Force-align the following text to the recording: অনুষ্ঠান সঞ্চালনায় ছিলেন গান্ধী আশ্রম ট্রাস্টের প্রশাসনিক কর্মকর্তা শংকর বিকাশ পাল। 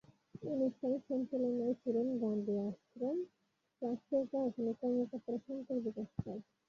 অনুষ্ঠান 0.45 0.93
সঞ্চালনায় 1.07 1.75
ছিলেন 1.81 2.07
গান্ধী 2.21 2.53
আশ্রম 2.61 3.17
ট্রাস্টের 3.75 4.23
প্রশাসনিক 4.23 4.75
কর্মকর্তা 4.81 5.33
শংকর 5.45 5.77
বিকাশ 5.85 6.09
পাল। 6.17 6.39